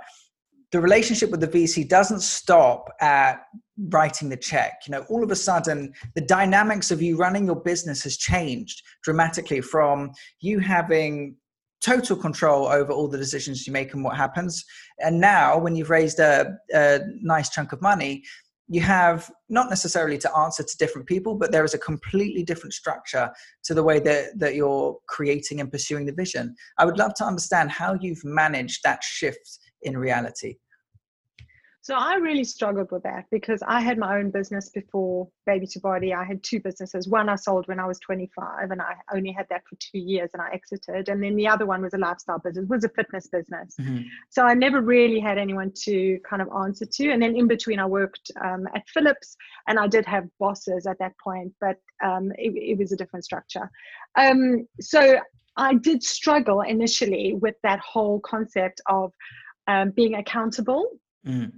[0.72, 3.42] the relationship with the VC doesn't stop at
[3.90, 4.80] writing the check.
[4.86, 8.82] You know, all of a sudden, the dynamics of you running your business has changed
[9.04, 11.36] dramatically from you having
[11.82, 14.64] total control over all the decisions you make and what happens.
[15.00, 18.22] And now, when you've raised a, a, nice chunk of money,
[18.68, 22.72] you have not necessarily to answer to different people, but there is a completely different
[22.72, 23.30] structure
[23.64, 26.54] to the way that, that you're creating and pursuing the vision.
[26.78, 30.56] I would love to understand how you've managed that shift in reality.
[31.82, 35.80] So I really struggled with that because I had my own business before Baby to
[35.80, 36.14] Body.
[36.14, 37.08] I had two businesses.
[37.08, 40.30] One I sold when I was 25 and I only had that for two years
[40.32, 41.08] and I exited.
[41.08, 43.74] And then the other one was a lifestyle business, was a fitness business.
[43.80, 44.02] Mm-hmm.
[44.30, 47.10] So I never really had anyone to kind of answer to.
[47.10, 51.00] And then in between I worked um, at Philips and I did have bosses at
[51.00, 53.68] that point, but um, it, it, was a different structure.
[54.16, 55.16] Um, so
[55.56, 59.12] I did struggle initially with that whole concept of
[59.66, 60.88] um, being accountable.
[61.26, 61.50] Mm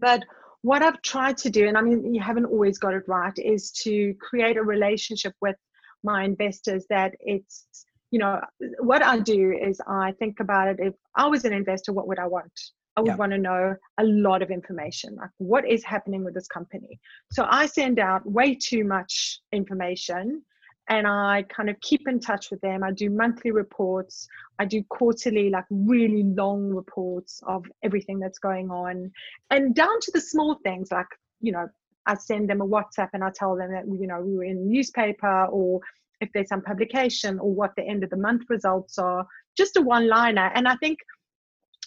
[0.00, 0.24] but
[0.62, 3.70] what I've tried to do, and I mean, you haven't always got it right, is
[3.82, 5.56] to create a relationship with
[6.02, 7.66] my investors that it's,
[8.10, 8.40] you know,
[8.78, 10.76] what I do is I think about it.
[10.80, 12.52] If I was an investor, what would I want?
[12.96, 13.16] I would yeah.
[13.16, 16.98] want to know a lot of information, like what is happening with this company.
[17.30, 20.42] So I send out way too much information
[20.88, 22.84] and I kind of keep in touch with them.
[22.84, 24.28] I do monthly reports.
[24.58, 29.10] I do quarterly, like really long reports of everything that's going on,
[29.50, 31.06] and down to the small things like
[31.40, 31.68] you know
[32.06, 34.58] I send them a WhatsApp and I tell them that you know we were in
[34.60, 35.80] the newspaper or
[36.20, 39.26] if there's some publication or what the end of the month results are.
[39.56, 40.98] Just a one liner, and I think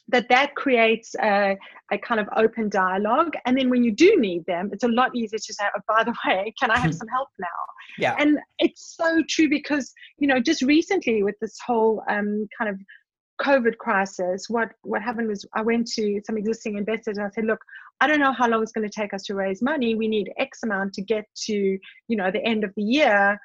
[0.09, 1.57] that that creates a,
[1.91, 3.33] a, kind of open dialogue.
[3.45, 6.03] And then when you do need them it's a lot easier to say oh by
[6.03, 7.47] the way can i have some help now?
[7.97, 8.15] Yeah.
[8.19, 12.79] And it's so true because you know just recently with this whole um, kind of
[13.41, 17.45] covid crisis what what happened was i went to some existing investors and i said
[17.45, 17.63] look
[18.01, 19.95] i don't know how long it's going to take us to raise money.
[19.95, 23.39] We need x amount to get to you know the end of the year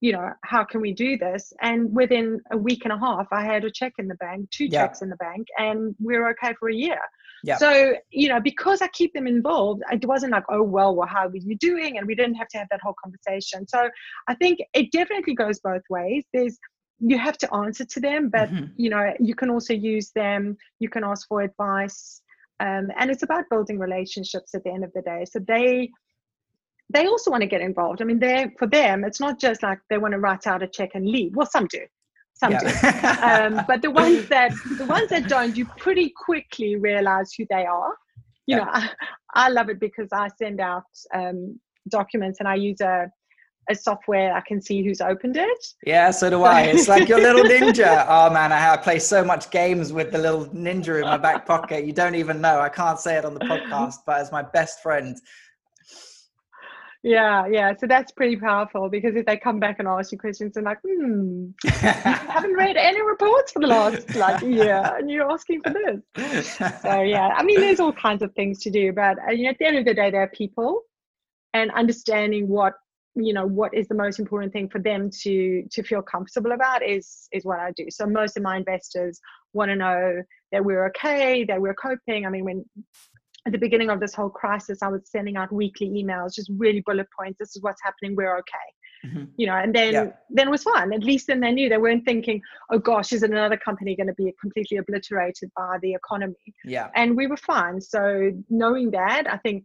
[0.00, 3.44] you know how can we do this and within a week and a half i
[3.44, 4.82] had a check in the bank two yeah.
[4.86, 7.00] checks in the bank and we we're okay for a year
[7.44, 7.56] yeah.
[7.56, 11.26] so you know because i keep them involved it wasn't like oh well well how
[11.26, 13.88] are you doing and we didn't have to have that whole conversation so
[14.28, 16.58] i think it definitely goes both ways there's
[17.00, 18.72] you have to answer to them but Mhm.
[18.76, 22.22] you know you can also use them you can ask for advice
[22.60, 25.90] um, and it's about building relationships at the end of the day so they
[26.92, 29.78] they also want to get involved i mean they for them it's not just like
[29.90, 31.80] they want to write out a check and leave well some do
[32.34, 32.66] some do
[33.22, 37.66] um, but the ones that the ones that don't you pretty quickly realize who they
[37.66, 37.94] are
[38.46, 38.64] you Yeah.
[38.64, 38.90] know I,
[39.34, 43.10] I love it because i send out um, documents and i use a,
[43.70, 46.62] a software i can see who's opened it Yeah, so do I.
[46.62, 48.04] It's like your little ninja.
[48.08, 51.44] Oh man, I, I play so much games with the little ninja in my back
[51.46, 51.84] pocket.
[51.84, 52.60] You don't even know.
[52.60, 55.16] I can't say it on the podcast, but as my best friend.
[57.02, 57.74] Yeah yeah.
[57.76, 60.78] So that's pretty powerful because if they come back and ask you questions and like
[60.86, 65.72] hmm you haven't read any reports for the last like year and you're asking for
[65.72, 66.56] this.
[66.82, 69.50] So yeah i mean there's all kinds of things to do but uh, you know,
[69.50, 70.82] at the end of the day they're people
[71.54, 72.74] and understanding what
[73.14, 76.82] you know what is the most important thing for them to to feel comfortable about
[76.84, 77.86] is is what i do.
[77.90, 79.20] So most of my investors
[79.52, 82.26] want to know that we're okay that we're coping.
[82.26, 82.64] I mean when
[83.48, 86.82] at the beginning of this whole crisis i was sending out weekly emails just really
[86.88, 88.68] bullet points this is what's happening we're okay
[89.06, 89.28] Mhm.
[89.36, 90.06] you know and then Yeah.
[90.28, 93.22] then it was fine at least then they knew they weren't thinking oh gosh is
[93.22, 96.90] another company going to be completely obliterated by the economy Yeah.
[96.96, 98.02] and we were fine so
[98.50, 99.64] knowing that i think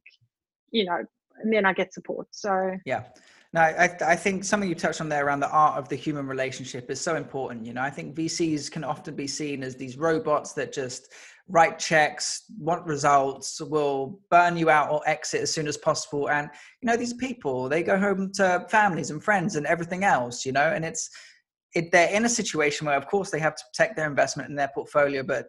[0.69, 0.99] you know
[1.41, 3.03] and then i get support so Yeah.
[3.55, 6.25] No, I, I think something you touched on there around the art of the human
[6.25, 7.67] relationship is so important.
[7.67, 11.11] You know, I think VCs can often be seen as these robots that just
[11.49, 16.29] write checks, want results, will burn you out or exit as soon as possible.
[16.29, 16.49] And,
[16.81, 20.51] you know, these people, they go home to families and friends and everything else, you
[20.51, 21.09] know, and it's,
[21.75, 24.55] it, they're in a situation where, of course, they have to protect their investment in
[24.55, 25.47] their portfolio, but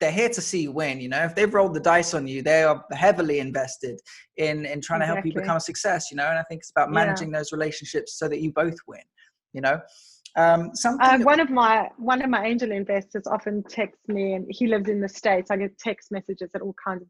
[0.00, 1.00] they're here to see you win.
[1.00, 4.00] You know, if they've rolled the dice on you, they are heavily invested
[4.36, 6.10] in in trying to help you become a success.
[6.10, 7.04] You know, and I think it's about Yeah.
[7.04, 9.02] managing those relationships so that you both win.
[9.52, 9.80] You know,
[10.36, 14.66] um, uh, one of my one of my angel investors often texts me and he
[14.66, 17.04] lives in the states i get text messages at all kinds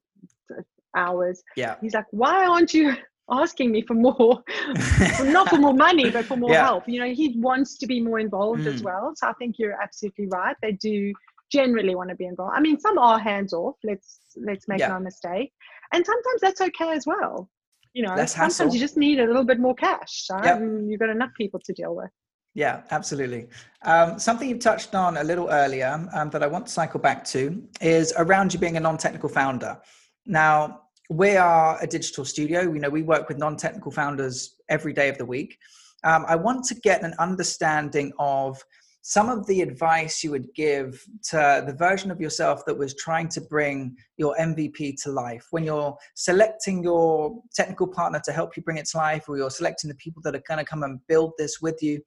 [0.50, 0.64] of
[0.96, 2.94] hours yeah, he's like why aren't you
[3.30, 4.42] asking me for more
[5.24, 6.64] not for more money but for more Yeah.
[6.66, 8.84] help you know he wants to be more involved as Mm.
[8.84, 11.12] well so i think you're absolutely right they do
[11.50, 14.88] generally want to be involved i mean some are hands off let's let's make Yeah.
[14.88, 15.52] no mistake
[15.92, 17.48] and sometimes that's okay as well
[17.94, 18.74] you know Less sometimes hassle.
[18.74, 20.44] you just need a little bit more cash right?
[20.44, 20.60] Yep.
[20.88, 22.10] you've got enough people to deal with
[22.54, 23.48] Yeah, absolutely.
[23.82, 27.24] Um, something you touched on a little earlier um, that I want to cycle back
[27.26, 29.76] to is around you being a non-technical founder.
[30.24, 32.68] Now, we are a digital studio.
[32.68, 35.58] We know we work with non-technical founders every day of the week.
[36.04, 38.62] Um, I want to get an understanding of
[39.02, 43.28] some of the advice you would give to the version of yourself that was trying
[43.28, 48.62] to bring your MVP to life when you're selecting your technical partner to help you
[48.62, 51.00] bring it to life, or you're selecting the people that are going to come and
[51.06, 52.00] build this with you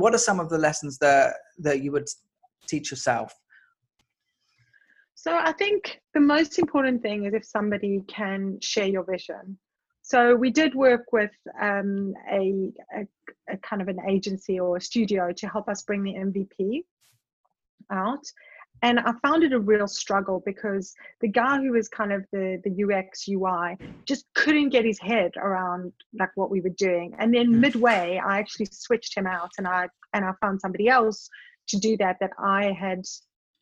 [0.00, 2.08] what are some of the lessons that that you would
[2.66, 3.32] teach yourself
[5.14, 9.58] So I think the most important thing is if somebody can share your vision.
[10.02, 13.06] So we did work with um, a, a,
[13.48, 16.84] a kind of an agency or a studio to help us bring the MVP
[17.90, 18.24] out.
[18.82, 22.60] And I found it a real struggle because the guy who was kind of the,
[22.64, 27.14] the UX UI just couldn't get his head around like what we were doing.
[27.18, 27.60] And then Mm.
[27.60, 31.28] midway, I actually switched him out and I and I found somebody else
[31.68, 33.04] to do that that I had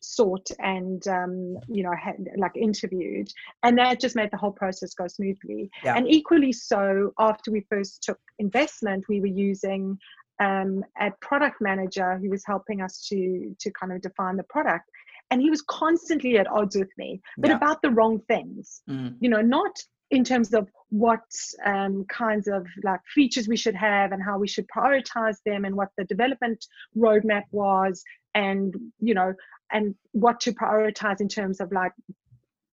[0.01, 3.29] sought and um, you know had like interviewed
[3.63, 5.95] and that just made the whole process go smoothly Yeah.
[5.97, 9.97] and equally so after we first took investment we were using
[10.39, 14.89] um, a product manager who was helping us to to kind of define the product
[15.31, 17.57] and he was constantly at odds with me but Yeah.
[17.57, 19.75] about the wrong things Mm, you know not
[20.11, 21.21] in terms of what
[21.65, 25.75] um, kinds of like features we should have and how we should prioritize them and
[25.75, 26.65] what the development
[26.97, 29.33] roadmap was and you know
[29.71, 31.91] and what to prioritize in terms of like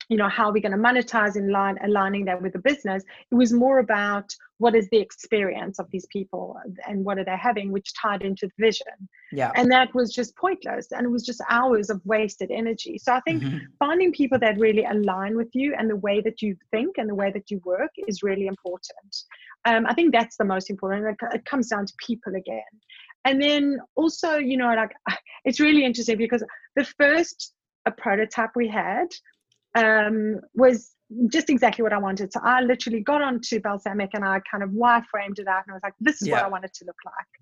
[0.09, 3.03] you know how are we're going to monetize in line aligning that with the business
[3.31, 7.37] it was more about what is the experience of these people and what are they
[7.37, 11.25] having which tied into the vision yeah and that was just pointless and it was
[11.25, 13.61] just hours of wasted energy so i think Mhm.
[13.79, 17.15] finding people that really align with you and the way that you think and the
[17.15, 19.17] way that you work is really important.
[19.65, 21.07] Um, I think that's the most important.
[21.07, 22.63] It, it comes down to people again.
[23.25, 24.93] And then also, you know, like
[25.45, 27.53] it's really interesting because the first
[27.87, 29.07] a prototype we had
[29.77, 30.95] um, was
[31.29, 32.33] just exactly what I wanted.
[32.33, 35.75] So I literally got onto Balsamiq and I kind of wireframed it out and I
[35.75, 37.33] was like, this is what I want it to look like.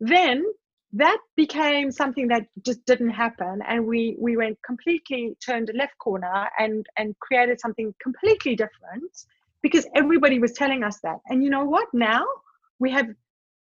[0.00, 0.44] Then
[0.92, 5.96] that became something that just didn't happen and we we went completely turned a left
[5.98, 9.12] corner and and created something completely different
[9.60, 12.24] because everybody was telling us that and you know what now
[12.78, 13.06] we have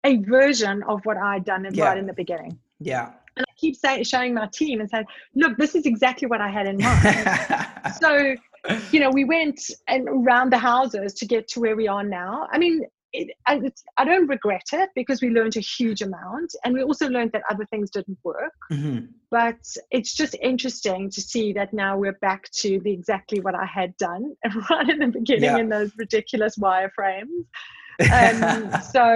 [0.05, 1.85] a version of what i'd done Yeah.
[1.89, 5.57] right in the beginning yeah And I keep saying, showing my team and saying, look,
[5.57, 7.95] this is exactly what I had in mind.
[8.01, 8.35] so,
[8.91, 12.47] you know, we went and around the houses to get to where we are now.
[12.51, 12.81] I mean,
[13.13, 13.61] it, I,
[13.97, 17.43] I, don't regret it because we learned a huge amount and we also learned that
[17.49, 19.05] other things didn't work mm-hmm.
[19.31, 19.55] but
[19.91, 23.95] it's just interesting to see that now we're back to the exactly what i had
[23.95, 24.35] done
[24.69, 25.57] right in the beginning yeah.
[25.57, 27.45] in those ridiculous wireframes
[28.11, 29.13] um, so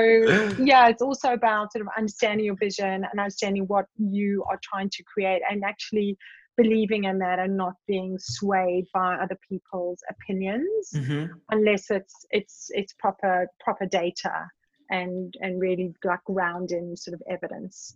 [0.59, 4.89] yeah it's also about sort of understanding your vision and understanding what you are trying
[4.89, 6.17] to create and actually
[6.57, 11.31] believing in that and not being swayed by other people's opinions mm-hmm.
[11.51, 14.47] unless it's it's it's proper proper data
[14.91, 17.95] and and really like ground in sort of evidence.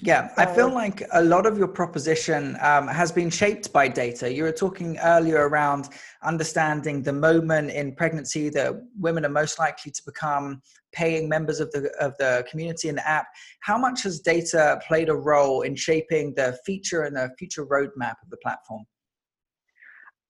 [0.00, 3.88] Yeah so, i feel like a lot of your proposition um, has been shaped by
[3.88, 4.32] data.
[4.32, 5.88] You were talking earlier around
[6.22, 11.70] understanding the moment in pregnancy that women are most likely to become paying members of
[11.72, 13.26] the of the community and the app.
[13.60, 18.16] How much has data played a role in shaping the feature and the future roadmap
[18.22, 18.84] of the platform?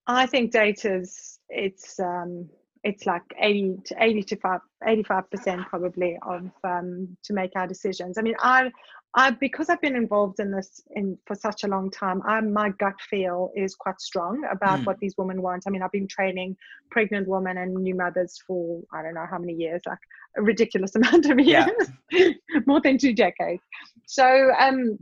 [0.07, 2.49] I think data's it's um
[2.85, 8.19] it's like 80 to 80 to 5 85% probably of um, to make our decisions
[8.19, 8.71] i mean i
[9.15, 12.71] i because i've been involved in this in for such a long time i my
[12.79, 14.87] gut feel is quite strong about mm.
[14.87, 16.57] what these women want i mean i've been training
[16.91, 19.99] pregnant women and new mothers for i don't know how many years like
[20.37, 21.71] a ridiculous amount of years
[22.13, 22.29] yeah.
[22.67, 23.63] more than two decades
[24.07, 24.99] so um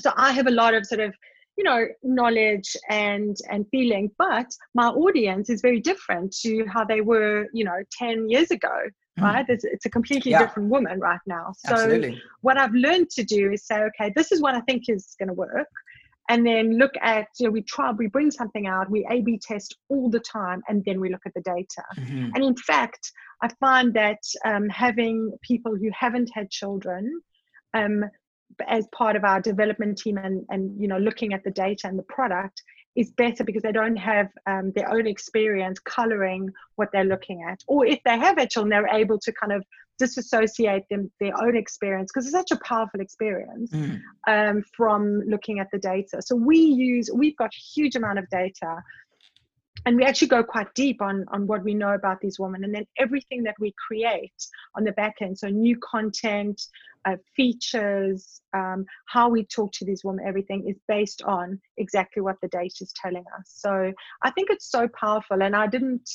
[0.00, 1.14] so i have a lot of sort of
[1.56, 7.00] you know knowledge and and feeling but my audience is very different to how they
[7.00, 8.76] were you know 10 years ago
[9.18, 9.22] mm.
[9.22, 10.38] right it's, it's, a completely yeah.
[10.38, 12.20] different woman right now so Absolutely.
[12.40, 15.28] what i've learned to do is say okay this is what i think is going
[15.28, 15.68] to work
[16.28, 19.38] and then look at you know we try we bring something out we a b
[19.38, 22.30] test all the time and then we look at the data mm-hmm.
[22.34, 23.12] and in fact
[23.42, 27.20] i find that um, having people who haven't had children
[27.74, 28.04] um,
[28.66, 31.98] as part of our development team and and you know looking at the data and
[31.98, 32.62] the product
[32.94, 37.60] is better because they don't have um, their own experience coloring what they're looking at
[37.66, 39.64] or if they have it they're able to kind of
[39.98, 44.00] disassociate them their own experience because it's such a powerful experience mm.
[44.26, 48.28] um, from looking at the data so we use we've got a huge amount of
[48.30, 48.82] data
[49.84, 52.74] and we actually go quite deep on on what we know about these women and
[52.74, 54.32] then everything that we create
[54.74, 55.38] on the back end.
[55.38, 56.60] So new content
[57.04, 62.36] uh, features um, how we talk to these women everything is based on exactly what
[62.42, 63.46] the data is telling us.
[63.46, 63.92] So
[64.22, 66.08] i think it's so powerful and i didn't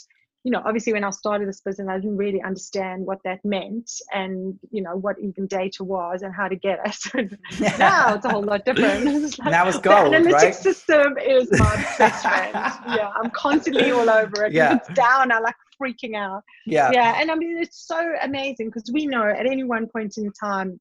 [0.48, 3.92] you know, obviously when I started this business, I didn't really understand what that meant
[4.14, 6.96] and, you know, what even data was and how to get it.
[7.60, 9.06] So now it's a whole lot different.
[9.26, 10.56] It's like, now it's gold, the analytics right?
[10.56, 12.54] system is my best friend.
[12.54, 14.54] Yeah, I'm constantly all over it.
[14.54, 14.76] Yeah.
[14.76, 16.44] If it's down, I like freaking out.
[16.66, 16.92] Yeah.
[16.94, 17.20] Yeah.
[17.20, 20.80] And I mean, it's so amazing because we know at any one point in time,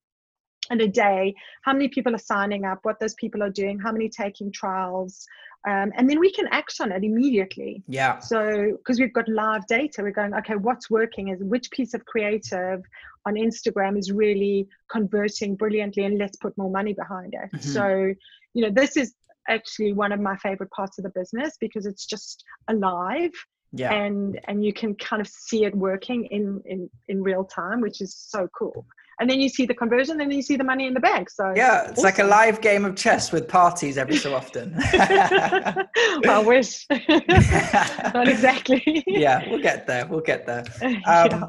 [0.71, 3.93] in a day how many people are signing up what those people are doing how
[3.93, 5.27] many taking trials
[5.67, 9.67] um, and then we can act on it immediately yeah so because we've got live
[9.67, 12.83] data we're going okay what's working is which piece of creative
[13.27, 17.69] on instagram is really converting brilliantly and let's put more money behind it mm-hmm.
[17.69, 18.13] so
[18.55, 19.15] you know this is
[19.49, 23.31] actually one of my favorite parts of the business because it's just alive
[23.73, 23.93] yeah.
[23.93, 28.01] and and you can kind of see it working in in in real time which
[28.01, 28.87] is so cool
[29.21, 31.31] and then you see the conversion and then you see the money in the bank.
[31.31, 32.05] So yeah it's awesome.
[32.05, 34.75] like a live game of chess with parties every so often.
[34.79, 36.87] I wish.
[38.15, 39.05] Not exactly.
[39.07, 40.65] Yeah we'll get there we'll get there.
[41.07, 41.47] Um, yeah.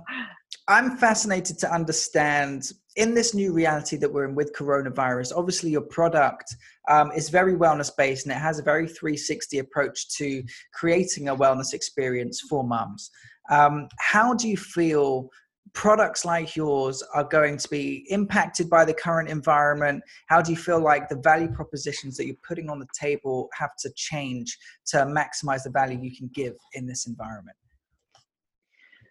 [0.68, 5.82] i'm fascinated to understand in this new reality that we're in with coronavirus obviously your
[5.82, 6.56] product
[6.88, 11.36] um, is very wellness based and it has a very 360 approach to creating a
[11.36, 13.10] wellness experience for mums.
[13.50, 15.30] Um, how do you feel
[15.74, 20.04] products like yours are going to be impacted by the current environment?
[20.28, 23.76] How do you feel like the value propositions that you're putting on the table have
[23.80, 27.58] to change to maximize the value you can give in this environment?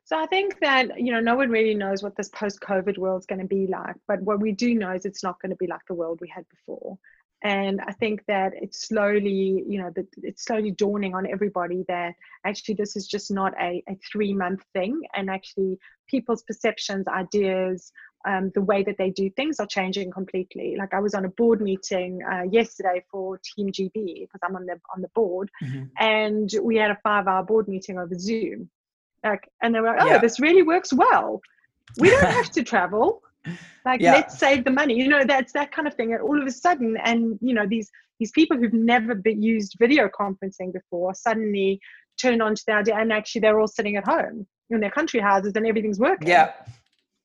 [0.04, 3.26] So I think that you know no one really knows what this post-COVID world is
[3.26, 5.66] going to be like, but what we do know is it's not going to be
[5.66, 6.96] like the world we had before
[7.42, 12.14] and i think that it's slowly you know that it's slowly dawning on everybody that
[12.46, 15.02] actually this is just not a, a three month thing.
[15.14, 15.78] And actually
[16.08, 17.92] people's perceptions ideas
[18.26, 20.76] um, the way that they do things are changing completely.
[20.78, 24.66] Like i was on a board meeting uh, yesterday for team gb because i'm on
[24.66, 25.50] the on the board.
[25.62, 25.84] Mm-hmm.
[25.98, 28.70] and we had a five hour board meeting over zoom.
[29.24, 30.18] Like and they were like oh yeah.
[30.18, 31.40] this really works well.
[31.98, 33.22] We don't have to travel
[33.84, 34.12] like yeah.
[34.12, 36.52] let's save the money you know that's that kind of thing and all of a
[36.52, 41.78] sudden and you know these these people who've never been used video conferencing before suddenly
[42.20, 45.20] turn on to the idea and actually they're all sitting at home in their country
[45.20, 46.52] houses and everything's working yeah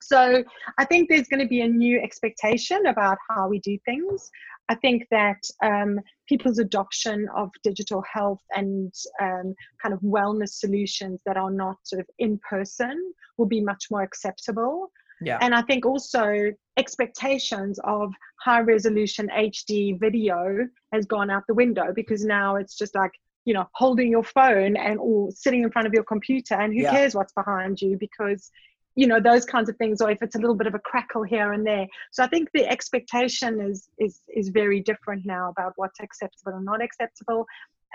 [0.01, 0.43] so
[0.78, 4.30] I think there's going to be a new expectation about how we do things.
[4.69, 11.19] I think that um, people's adoption of digital health and um, kind of wellness solutions
[11.26, 14.91] that are not sort of in person will be much more acceptable.
[15.22, 15.38] Yeah.
[15.41, 21.93] And I think also expectations of high resolution HD video has gone out the window
[21.93, 23.11] because now it's just like,
[23.45, 26.82] you know, holding your phone and or sitting in front of your computer and who
[26.82, 26.91] Yeah.
[26.91, 28.51] cares what's behind you because
[28.95, 31.24] you know those kinds of things or if it's a little bit of a crackle
[31.24, 35.72] here and there so i think the expectation is is is very different now about
[35.78, 37.45] what's acceptable and not acceptable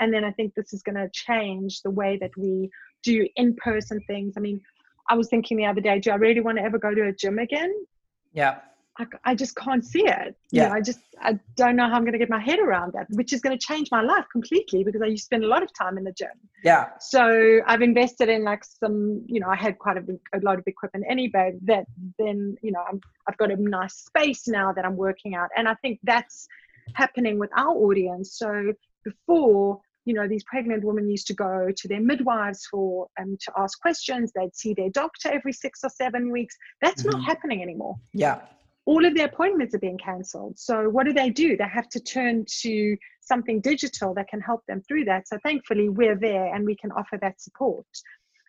[0.00, 2.70] and then i think this is going to change the way that we
[3.02, 4.58] do in-person things i mean
[5.10, 7.12] i was thinking the other day do i really want to ever go to a
[7.12, 7.72] gym again
[8.32, 8.56] Yeah.
[8.98, 10.34] I, I just can't see it.
[10.50, 10.68] You Yeah.
[10.68, 13.06] know, I just I don't know how I'm going to get my head around that,
[13.10, 15.62] which is going to change my life completely because I used to spend a lot
[15.62, 16.36] of time in the gym.
[16.64, 16.84] Yeah.
[16.98, 20.58] So I've invested in like some, you know, I had quite a, big, a lot
[20.58, 21.46] of equipment anyway.
[21.70, 21.84] That
[22.18, 22.98] then, you know, I'm,
[23.28, 26.48] I've got a nice space now that I'm working out, and I think that's
[26.94, 28.38] happening with our audience.
[28.38, 28.72] So
[29.04, 33.52] before, you know, these pregnant women used to go to their midwives for um, to
[33.58, 34.32] ask questions.
[34.34, 36.56] They'd see their doctor every six or seven weeks.
[36.80, 37.12] That's Mhm.
[37.12, 38.40] not happening anymore Yeah.
[38.86, 40.56] all of their appointments are being cancelled.
[40.56, 41.56] So what do they do?
[41.56, 45.26] They have to turn to something digital that can help them through that.
[45.26, 47.84] So thankfully we're there and we can offer that support.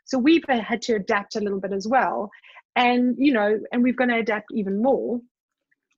[0.05, 2.29] So we've had to adapt a little bit as well.
[2.75, 5.19] And you know, and we're going to adapt even more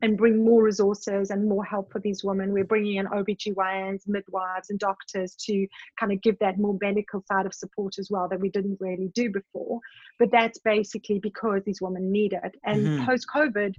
[0.01, 2.53] and bring more resources and more help for these women.
[2.53, 5.67] We're bringing in OBGYNs, midwives, and doctors to
[5.99, 9.09] kind of give that more medical side of support as well that we didn't really
[9.13, 9.79] do before.
[10.17, 12.55] But that's basically because these women need it.
[12.63, 13.05] And Mhm.
[13.05, 13.75] post COVID,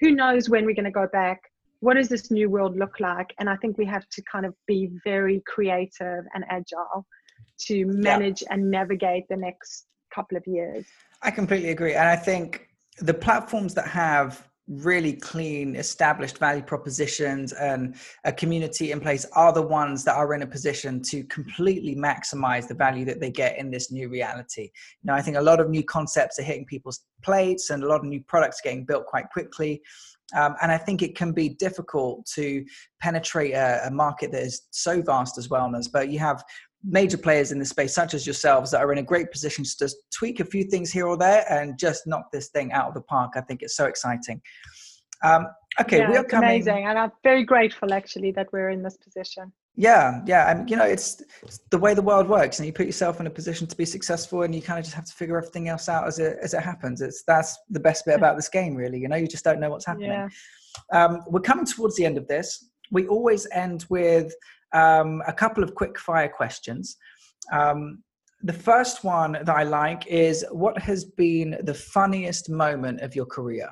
[0.00, 1.40] who knows when we're going to go back?
[1.80, 3.32] What does this new world look like?
[3.38, 7.06] And I think we have to kind of be very creative and agile
[7.66, 10.86] to manage and navigate the next couple of years.
[11.22, 11.94] I completely agree.
[11.94, 12.68] And I think
[12.98, 19.52] the platforms that have really clean, established value propositions and a community in place are
[19.52, 23.58] the ones that are in a position to completely maximize the value that they get
[23.58, 24.62] in this new reality.
[24.62, 27.86] You know, I think a lot of new concepts are hitting people's plates and a
[27.86, 29.82] lot of new products getting built quite quickly.
[30.36, 32.64] Um, and I think it can be difficult to
[33.00, 35.90] penetrate a, a market that is so vast as wellness.
[35.92, 36.44] But you have
[36.82, 39.78] major players in the space, such as yourselves, that are in a great position to
[39.78, 42.94] just tweak a few things here or there and just knock this thing out of
[42.94, 43.32] the park.
[43.36, 44.40] I think it's so exciting.
[45.22, 45.46] Um,
[45.80, 46.48] okay, yeah, we are coming.
[46.48, 49.52] amazing, and I'm very grateful actually that we're in this position.
[49.76, 50.50] Yeah, yeah.
[50.50, 53.26] And you know, it's, it's the way the world works, and you put yourself in
[53.26, 55.88] a position to be successful, and you kind of just have to figure everything else
[55.88, 57.00] out as it as it happens.
[57.00, 58.98] It's that's the best bit about this game, really.
[58.98, 60.10] You know, you just don't know what's happening.
[60.10, 60.28] Yeah.
[60.92, 62.70] Um, we're coming towards the end of this.
[62.90, 64.34] We always end with
[64.72, 66.96] um, a couple of quick fire questions.
[67.52, 68.02] Um,
[68.42, 73.26] the first one that I like is what has been the funniest moment of your
[73.26, 73.68] career?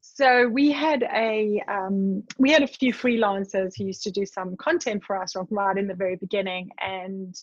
[0.00, 4.56] So we had a um, we had a few freelancers who used to do some
[4.56, 7.36] content for us right in the very beginning, and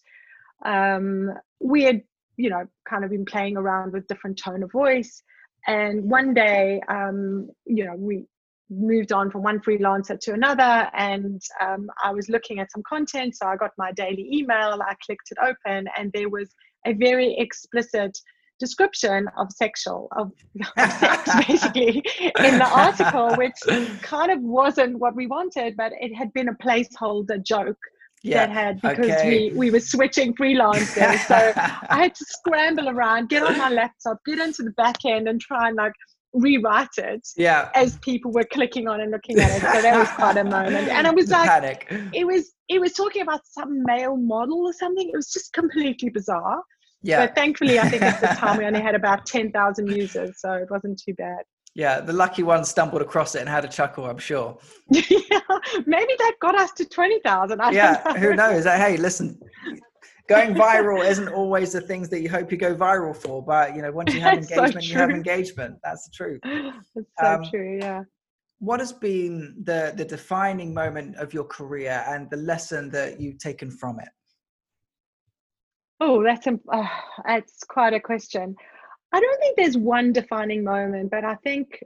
[0.66, 2.02] um, we had
[2.36, 5.24] you know kind of been playing around with different tone of voice.
[5.68, 8.26] And one day, um, you know, we
[8.70, 13.36] moved on from one freelancer to another, and um, I was looking at some content.
[13.36, 14.80] So I got my daily email.
[14.82, 16.50] I clicked it open, and there was
[16.86, 18.18] a very explicit
[18.60, 20.32] description of sexual of,
[20.78, 22.04] of sex basically
[22.40, 23.54] in the article which
[24.02, 27.78] kind of wasn't what we wanted but it had been a placeholder joke
[28.24, 29.52] that had because okay.
[29.52, 31.36] we we were switching freelancers so
[31.90, 35.42] i had to scramble around get on my laptop get into the back end and
[35.42, 35.94] try and like
[36.36, 40.10] rewrite it yeah as people were clicking on and looking at it so that was
[40.10, 41.88] quite a moment and it was The like panic.
[42.14, 46.10] it was it was talking about some male model or something it was just completely
[46.10, 46.62] bizarre
[47.02, 50.54] Yeah, but thankfully, I think at the time we only had about 10,000 users, so
[50.64, 51.44] it wasn't too bad.
[51.84, 51.96] yeah.
[52.10, 54.04] The lucky ones stumbled across it and had a chuckle.
[54.12, 54.58] I'm sure.
[54.90, 55.40] yeah,
[55.96, 57.62] maybe that got us to 20,000.
[57.62, 58.14] I yeah, know.
[58.24, 58.64] who knows?
[58.66, 59.28] Hey, listen,
[60.28, 63.82] going viral isn't always the things that you hope you go viral for, but you
[63.82, 65.78] know, once you have That's so engagement, you have engagement.
[65.84, 66.42] That's the truth.
[66.96, 68.04] It's so Um, true, yeah.
[68.60, 73.38] What has been the the defining moment of your career and the lesson that you've
[73.38, 74.10] taken from it?
[76.00, 76.88] Oh, that's, a, uh,
[77.26, 78.56] that's quite a question.
[79.14, 81.80] I don't think there's one defining moment, but I think,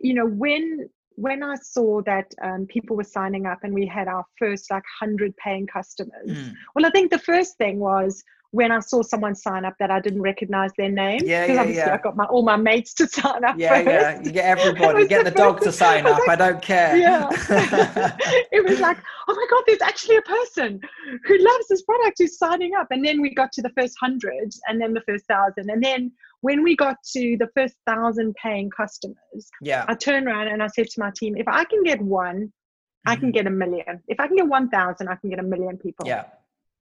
[0.00, 4.08] you know, when when I saw that um, people were signing up and we had
[4.08, 6.54] our first like 100 paying customers, Mm.
[6.74, 9.98] Well, I think the first thing was when I saw someone sign up that I
[9.98, 11.20] didn't recognize their name.
[11.24, 11.94] Yeah, yeah, obviously yeah.
[11.94, 13.86] I got my all my mates to sign up Yeah, first.
[13.88, 14.22] yeah.
[14.22, 15.06] You get everybody.
[15.08, 16.20] Get the the dog to sign up.
[16.28, 16.96] I don't care.
[16.96, 17.28] Yeah.
[18.52, 18.98] it was like,
[19.28, 20.80] oh my God, there's actually a person
[21.26, 22.88] who loves this product who's signing up.
[22.90, 25.70] And then we got to the first hundred and then the first thousand.
[25.70, 29.84] And then when we got to the first thousand paying customers, yeah.
[29.88, 32.52] I turned around and I said to my team, if I can get one
[33.04, 34.00] I can get a million.
[34.06, 36.06] If I can get 1,000, I can get a million people.
[36.06, 36.26] Yeah.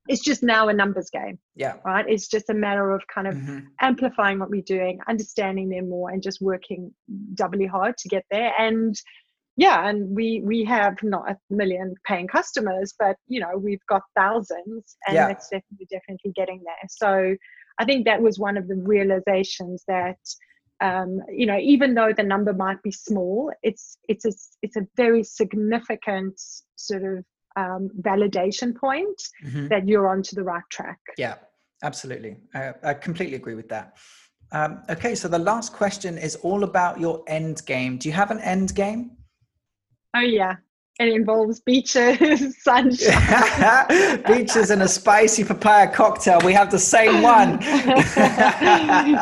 [0.07, 1.77] It's just now a numbers game, Yeah.
[1.83, 2.05] right?
[2.07, 3.67] It's just a matter of kind of Mhm.
[3.79, 6.93] amplifying what we're doing, understanding them more, and just working
[7.33, 8.53] doubly hard to get there.
[8.59, 8.95] And
[9.57, 14.03] yeah, and we we have not a million paying customers, but you know we've got
[14.15, 15.29] thousands, and Yeah.
[15.29, 16.87] it's definitely definitely getting there.
[16.87, 17.35] So
[17.81, 20.19] I think that was one of the realizations that.
[20.89, 24.87] Um, you know, even though the number might be small, it's it's a it's a
[24.97, 26.33] very significant
[26.75, 27.23] sort of
[27.55, 29.69] um, validation point Mhm.
[29.69, 30.99] that you're onto the right track.
[31.19, 31.35] Yeah,
[31.83, 32.37] absolutely.
[32.55, 33.97] I, I completely agree with that.
[34.51, 37.91] Um, okay, so the last question is all about your end game.
[37.99, 39.01] Do you have an end game?
[40.15, 40.55] Oh yeah,
[40.99, 44.23] it involves beaches, sunshine.
[44.27, 46.39] Beaches and a spicy papaya cocktail.
[46.43, 47.51] We have the same one.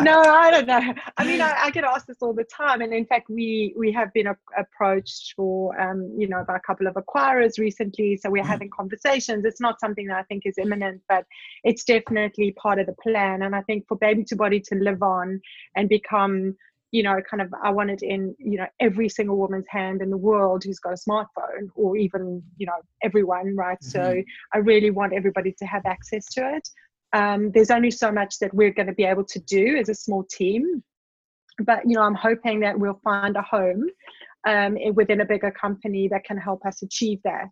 [0.03, 0.93] no, I don't know.
[1.17, 3.91] I mean, I, I get asked this all the time, and in fact, we we
[3.93, 8.17] have been a, approached for, um, you know, by a couple of acquirers recently.
[8.17, 8.47] So we're Mhm.
[8.47, 9.45] having conversations.
[9.45, 11.26] It's not something that I think is imminent, but
[11.63, 13.43] it's definitely part of the plan.
[13.43, 15.39] And I think for Baby2Body to live on
[15.76, 16.55] and become
[16.91, 20.09] you know, kind of, I want it in, you know, every single woman's hand in
[20.09, 23.81] the world who's got a smartphone, or even, you know, everyone, right?
[23.83, 24.21] So
[24.53, 26.67] I really want everybody to have access to it.
[27.13, 29.95] Um, there's only so much that we're going to be able to do as a
[29.95, 30.83] small team,
[31.65, 33.87] but you know, I'm hoping that we'll find a home
[34.47, 37.49] um, within a bigger company that can help us achieve that.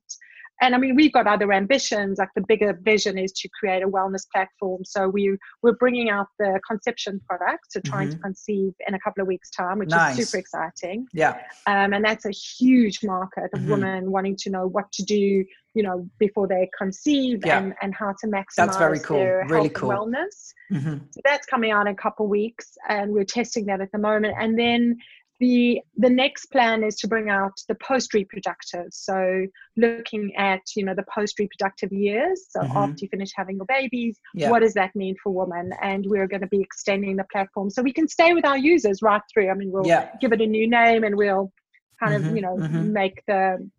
[0.62, 2.18] And I mean, we've got other ambitions.
[2.18, 4.84] Like the bigger vision is to create a wellness platform.
[4.86, 9.22] So we we're bringing out the conception product, so trying to conceive in a couple
[9.22, 10.18] of weeks' time, which Nice.
[10.18, 11.08] is super exciting.
[11.14, 11.38] Yeah.
[11.68, 13.68] Um, and that's a huge market of Mhm.
[13.70, 15.45] women wanting to know what to do,
[15.76, 17.60] you know, before they conceive Yeah.
[17.60, 19.18] and, and how to maximize very cool.
[19.18, 19.91] their Really health cool.
[19.91, 20.53] and wellness.
[20.72, 23.91] hmm So that's coming out in a couple of weeks, and we're testing that at
[23.91, 24.36] the moment.
[24.39, 24.97] And then
[25.39, 28.88] the the next plan is to bring out the post reproductive.
[28.91, 32.47] So looking at you know the post reproductive years.
[32.49, 32.75] So Mhm.
[32.75, 34.49] after you finish having your babies, Yeah.
[34.49, 35.71] what does that mean for women?
[35.81, 39.01] And we're going to be extending the platform so we can stay with our users
[39.01, 39.49] right through.
[39.49, 40.09] I mean, we'll Yeah.
[40.19, 41.51] give it a new name and we'll
[41.99, 42.91] kind Mhm, of you know mhm.
[42.91, 43.69] make the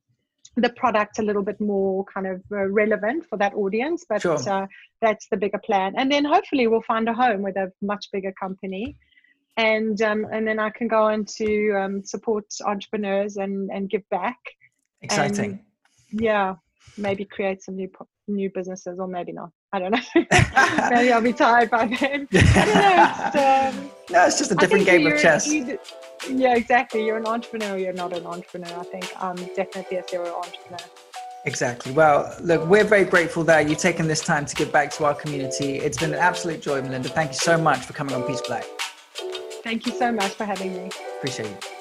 [0.56, 4.38] the product a little bit more kind of uh, relevant for that audience but Sure.
[4.48, 4.66] uh,
[5.00, 8.32] that's the bigger plan and then hopefully we'll find a home with a much bigger
[8.40, 8.96] company
[9.58, 14.08] and um, and then i can go on to um, support entrepreneurs and and give
[14.08, 14.38] back
[15.02, 15.60] Exciting.
[16.12, 16.54] yeah
[16.96, 17.90] maybe create some new
[18.26, 20.00] new businesses or maybe not i don't know
[20.90, 24.54] maybe i'll be tired by then i don't know it's, um, no, it's just a
[24.54, 25.46] different game of chess.
[25.46, 25.78] you-
[26.28, 27.04] yeah, exactly.
[27.04, 27.76] You're an entrepreneur.
[27.76, 28.78] You're not an entrepreneur.
[28.78, 30.78] I think I'm definitely a serial entrepreneur.
[31.44, 31.92] Exactly.
[31.92, 35.14] Well, look, we're very grateful that you've taken this time to give back to our
[35.14, 35.76] community.
[35.76, 37.08] It's been an absolute joy, Melinda.
[37.08, 38.66] Thank you so much for coming on Peach Black.
[39.68, 40.88] Thank you so much for having me.
[41.18, 41.77] Appreciate you.